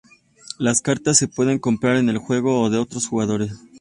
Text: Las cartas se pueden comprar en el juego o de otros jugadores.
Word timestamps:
Las 0.57 0.81
cartas 0.81 1.15
se 1.19 1.27
pueden 1.27 1.59
comprar 1.59 1.97
en 1.97 2.09
el 2.09 2.17
juego 2.17 2.59
o 2.59 2.71
de 2.71 2.79
otros 2.79 3.05
jugadores. 3.05 3.53